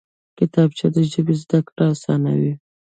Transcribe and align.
کتابچه 0.37 0.87
د 0.95 0.97
ژبې 1.11 1.35
زده 1.41 1.59
کړه 1.67 1.83
اسانوي 1.93 2.53